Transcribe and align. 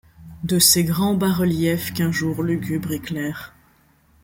De 0.43 0.57
ses 0.57 0.83
grands 0.83 1.13
bas-reliefs 1.13 1.93
qu’un 1.93 2.11
jour 2.11 2.41
lugubre 2.41 2.91
éclaire 2.91 3.53